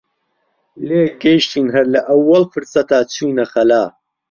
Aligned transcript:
لێک 0.87 1.13
گەیشتین 1.23 1.67
هەر 1.75 1.85
لە 1.93 2.01
ئەووەڵ 2.07 2.43
فرسەتا 2.53 2.99
چووینە 3.13 3.45
خەلا 3.53 3.83